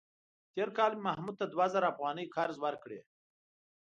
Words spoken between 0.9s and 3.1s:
مې محمود ته دوه زره افغانۍ قرض ورکړې.